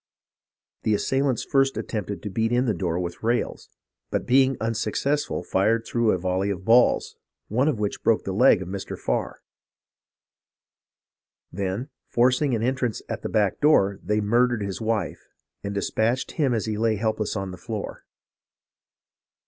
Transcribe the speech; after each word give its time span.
The 0.81 0.95
assailants 0.95 1.45
lirst 1.53 1.77
attempted 1.77 2.23
to 2.23 2.31
beat 2.31 2.51
in 2.51 2.65
the 2.65 2.73
door 2.73 2.99
with 2.99 3.21
rails, 3.21 3.69
but 4.09 4.25
being 4.25 4.57
unsuccessful 4.59 5.43
fired 5.43 5.85
through 5.85 6.09
a 6.09 6.17
volley 6.17 6.49
of 6.49 6.65
balls, 6.65 7.17
one 7.49 7.67
of 7.67 7.77
which 7.79 8.01
broke 8.01 8.23
the 8.23 8.33
leg 8.33 8.63
of 8.63 8.67
Mr. 8.67 8.97
Farr; 8.97 9.41
then, 11.51 11.89
forcing 12.09 12.55
an 12.55 12.63
entrance 12.63 13.03
at 13.09 13.23
a 13.23 13.29
back 13.29 13.59
door, 13.61 13.99
they 14.01 14.21
murdered 14.21 14.63
his 14.63 14.81
wife, 14.81 15.21
and 15.63 15.75
despatched 15.75 16.31
him 16.31 16.51
as 16.51 16.65
he 16.65 16.79
lay 16.79 16.95
help 16.95 17.19
less 17.19 17.35
on 17.35 17.51
the 17.51 17.57
floor. 17.57 18.03